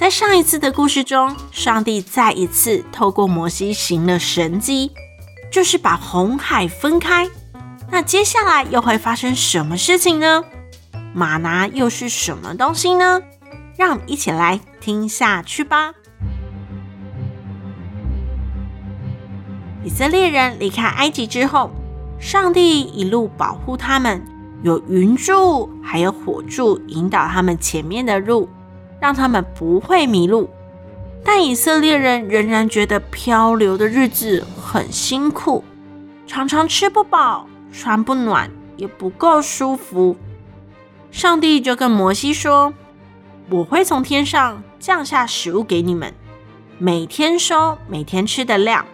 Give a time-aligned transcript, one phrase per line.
[0.00, 4.90] 在上一次的故事中，上帝再一次透过摩西行了神迹，
[5.52, 7.28] 就是把红海分开。
[7.90, 10.42] 那接下来又会发生什么事情呢？
[11.12, 13.20] 吗哪又是什么东西呢？
[13.76, 15.92] 让我们一起来听下去吧。
[19.84, 21.70] 以色列人离开埃及之后，
[22.18, 24.24] 上帝一路保护他们，
[24.62, 28.48] 有云柱还有火柱引导他们前面的路。
[29.00, 30.50] 让他们不会迷路，
[31.24, 35.64] 但以色列人仍然觉得漂流的日子很辛苦，
[36.26, 40.16] 常常吃不饱、穿不暖，也不够舒服。
[41.10, 42.72] 上帝就跟摩西说
[43.50, 46.14] ：“我会从天上降下食物给你们，
[46.78, 48.84] 每天收每天吃的量，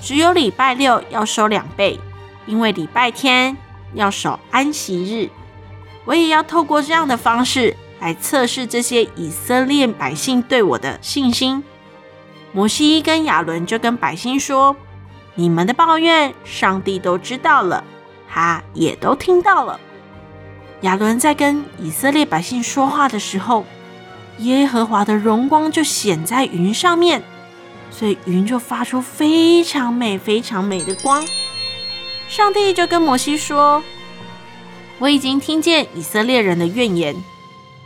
[0.00, 1.98] 只有礼拜六要收两倍，
[2.46, 3.56] 因为礼拜天
[3.94, 5.30] 要守安息日。
[6.04, 11.62] 我也要透过这样的方式。”来测试这些以色列百姓对我的信心。
[12.52, 14.74] 摩西跟亚伦就跟百姓说
[15.36, 17.84] ：“你们的抱怨，上帝都知道了，
[18.28, 19.78] 他也都听到了。”
[20.82, 23.64] 亚伦在跟以色列百姓说话的时候，
[24.38, 27.22] 耶和华的荣光就显在云上面，
[27.90, 31.24] 所以云就发出非常美、非常美的光。
[32.28, 33.82] 上帝就跟摩西说
[34.98, 37.14] ：“我已经听见以色列人的怨言。”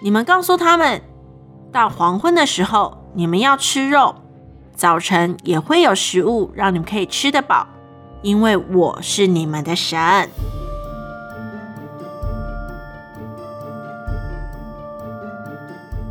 [0.05, 1.01] 你们告诉他们，
[1.73, 4.17] 到黄昏的时候，你们要吃肉；
[4.77, 7.67] 早晨也会有食物让你们可以吃得饱，
[8.21, 10.29] 因为我是你们的神。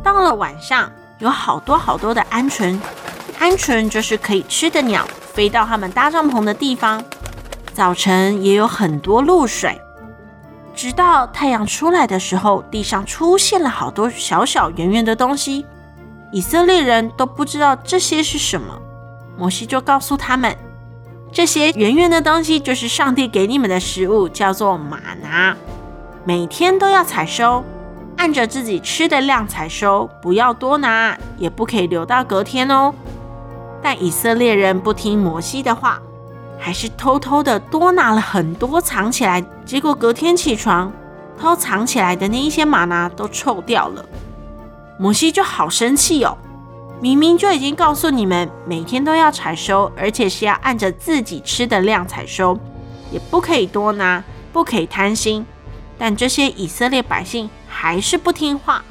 [0.02, 0.90] 到了晚上，
[1.20, 2.76] 有好多好多的鹌鹑，
[3.38, 7.00] 鹌鹑就是可以吃的鸟，飞到他们搭帐篷的地方。
[7.72, 9.80] 早晨也有很多露水。
[10.74, 15.64] 直到太阳出来的时候，地上出现了好多小小圆圆的东西，
[16.32, 18.80] 以色列人都不知道这些是什么。
[19.36, 20.56] 摩西就告诉他们，
[21.32, 25.56] 这些圆圆的东西就是上帝给你们的食物，叫做玛拿，
[26.24, 27.64] 每天都要采收，
[28.16, 32.94] 按着自己吃的量采收，不要多拿，也不可以留到隔天哦。
[33.82, 36.00] 但以色列人不听摩西的话。
[36.58, 40.92] 还是偷偷的多拿了很多藏起来，结果隔天起床，
[41.38, 44.04] 偷藏起来的那一些吗哪都臭掉了。
[44.98, 46.38] 摩西就好生气哦，
[47.00, 52.58] 明明就已经告诉你们每天都要采收，而且是要按着自己吃的量采收，
[53.10, 54.22] 也不可以多拿，
[54.52, 55.44] 不可以贪心。
[55.98, 58.84] 但这些以色列百姓还是不听话，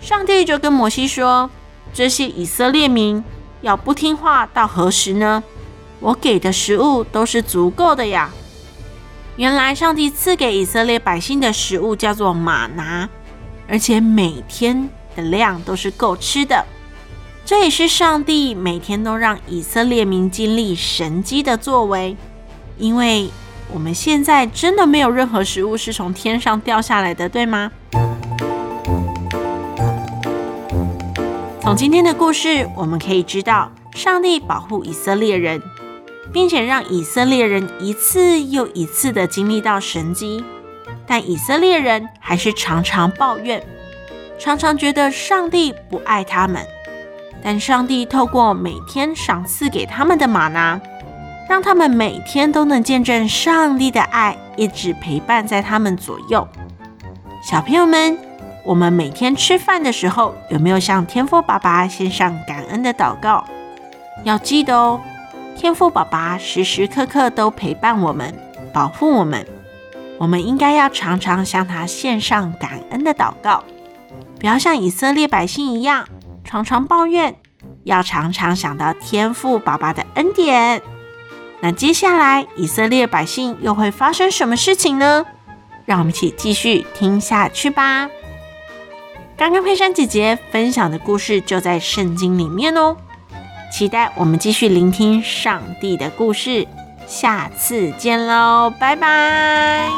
[0.00, 1.48] 上帝就跟摩西说
[1.94, 3.24] ：“这些以色列民
[3.62, 5.42] 要不听话到何时呢？”
[6.04, 8.30] 我给的食物都是足够的呀。
[9.36, 13.08] 原来上帝赐给以色列百姓的食物叫做吗哪，
[13.66, 16.62] 而且每天的量都是够吃的。
[17.46, 22.14] 这也是上帝每天都让以色列民经历神迹的作为。
[22.76, 23.30] 因为
[23.72, 27.72] 我们现在真的没有任何食物是从天上掉下来的，对吗？
[31.62, 35.62] 从今天的故事，我们可以知道，上帝保护以色列人。
[36.34, 40.44] 并且让以色列人一次又一次的经历到神迹，
[41.06, 43.64] 但以色列人还是常常抱怨，
[44.36, 46.60] 常常觉得上帝不爱他们。
[47.40, 50.80] 但上帝透过每天赏赐给他们的玛拿，
[51.48, 56.48] 让他们每天都能见证上帝的爱，一直陪伴在他们左右。
[57.42, 58.18] 小朋友们，
[58.64, 63.44] 我们每天吃饭的时候，有没有向天父爸爸献上感恩的祷告？
[64.24, 65.00] 要记得哦。
[65.56, 68.34] 天父爸爸时时刻刻都陪伴我们，
[68.72, 69.46] 保护我们。
[70.18, 73.64] 我们应该要常常向他献上感恩的祷告，
[74.38, 76.06] 不要像以色列百姓一样
[76.44, 77.36] 常常抱怨，
[77.84, 80.82] 要常常想到天父爸爸的恩典。
[81.60, 85.24] 那接下来以色列百姓又会发生什么事情呢？
[85.84, 88.08] 让我们一起继续听下去吧。
[89.36, 92.96] 刚刚佩珊姐姐分享的故事就在圣经里面哦。
[93.74, 96.64] 期待我们继续聆听上帝的故事，
[97.08, 99.90] 下次见喽，拜拜。